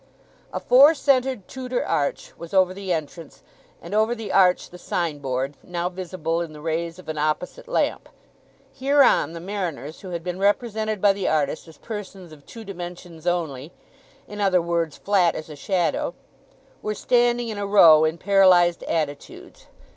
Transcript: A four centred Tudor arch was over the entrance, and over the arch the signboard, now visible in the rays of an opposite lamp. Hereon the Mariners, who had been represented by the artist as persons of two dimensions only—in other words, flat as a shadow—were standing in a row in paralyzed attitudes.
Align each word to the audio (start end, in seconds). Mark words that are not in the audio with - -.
A 0.51 0.59
four 0.59 0.95
centred 0.95 1.47
Tudor 1.47 1.85
arch 1.85 2.33
was 2.35 2.55
over 2.55 2.73
the 2.73 2.91
entrance, 2.91 3.43
and 3.83 3.93
over 3.93 4.15
the 4.15 4.31
arch 4.33 4.71
the 4.71 4.79
signboard, 4.79 5.57
now 5.61 5.89
visible 5.89 6.41
in 6.41 6.53
the 6.53 6.59
rays 6.59 6.97
of 6.97 7.07
an 7.07 7.19
opposite 7.19 7.67
lamp. 7.67 8.09
Hereon 8.73 9.33
the 9.33 9.39
Mariners, 9.39 9.99
who 10.01 10.09
had 10.09 10.23
been 10.23 10.39
represented 10.39 11.01
by 11.03 11.13
the 11.13 11.27
artist 11.27 11.67
as 11.67 11.77
persons 11.77 12.31
of 12.31 12.47
two 12.47 12.63
dimensions 12.63 13.27
only—in 13.27 14.41
other 14.41 14.59
words, 14.59 14.97
flat 14.97 15.35
as 15.35 15.51
a 15.51 15.55
shadow—were 15.55 16.95
standing 16.95 17.49
in 17.49 17.59
a 17.59 17.67
row 17.67 18.03
in 18.03 18.17
paralyzed 18.17 18.81
attitudes. 18.85 19.67